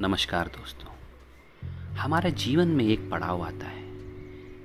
[0.00, 0.92] नमस्कार दोस्तों।
[1.96, 3.82] हमारे जीवन में एक पड़ाव आता है,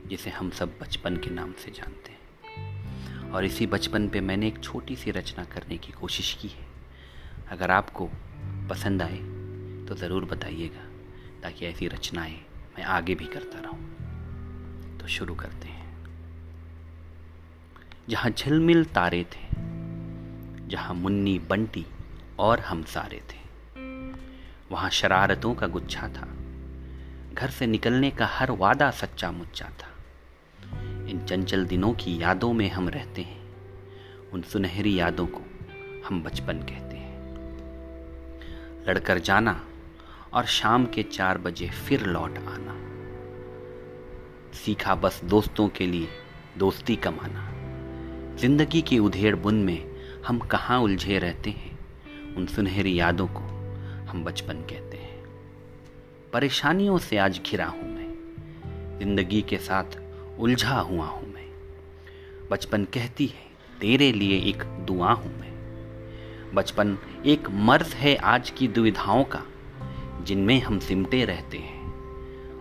[0.07, 4.59] जिसे हम सब बचपन के नाम से जानते हैं। और इसी बचपन पे मैंने एक
[4.63, 6.66] छोटी सी रचना करने की कोशिश की है।
[7.52, 8.09] अगर आपको
[8.70, 9.18] पसंद आए
[9.88, 10.84] तो ज़रूर बताइएगा,
[11.41, 12.38] ताकि ऐसी रचनाएँ
[12.77, 16.05] मैं आगे भी करता रहूँ। तो शुरू करते हैं।
[18.09, 19.48] जहाँ झिलमिल तारे थे,
[20.68, 21.85] जहाँ मुन्नी बंटी
[22.40, 23.48] और हम सारे थे
[24.72, 26.28] वहाँ शरारतों का गुच्छा था।
[27.34, 29.88] घर से निकलने का हर वादा सच्चा मुच्चा था।
[31.10, 33.40] इन चंचल दिनों की यादों में हम रहते हैं।
[34.34, 35.41] उन सुनहरी यादों को
[36.08, 37.10] हम बचपन कहते हैं।
[38.88, 39.62] लड़कर जाना
[40.34, 42.76] और शाम के चार बजे फिर लौट आना।
[44.54, 46.08] सीखा बस दोस्तों के लिए
[46.58, 47.49] दोस्ती कमाना।
[48.38, 49.96] ज़िंदगी की उधेड़ बुन में
[50.27, 51.80] हम कहाँ उलझे रहते हैं।
[52.36, 53.59] उन सुनहरी यादों को
[54.10, 55.24] हम बचपन कहते हैं।
[56.34, 59.84] परेशानियों से आज घिरा हूँ मैं। ज़िंदगी के साथ
[60.40, 61.48] उलझा हुआ हूँ मैं।
[62.52, 63.43] बचपन कहती है,
[63.80, 65.50] तेरे लिए एक दुआ हूँ मैं।
[66.53, 69.44] बचपन एक मर्ज है आज की दुविधाओं का,
[70.24, 71.80] जिनमें हम सिमटे रहते हैं।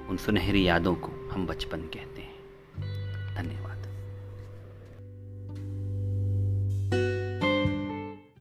[0.07, 2.39] उन सुनहरी यादों को हम बचपन कहते हैं।
[3.35, 3.68] धन्यवाद।